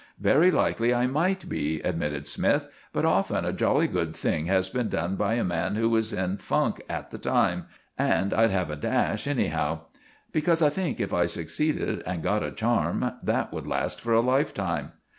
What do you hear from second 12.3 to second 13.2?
a charm